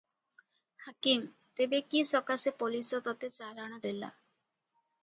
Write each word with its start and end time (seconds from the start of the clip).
ହାକିମ- 0.85 1.29
ତେବେ 1.59 1.81
କି 1.91 2.03
ସକାଶେ 2.13 2.55
ପୋଲିଶ 2.65 3.03
ତତେ 3.11 3.31
ଚାଲାଣ 3.39 3.83
ଦେଲା? 3.87 4.15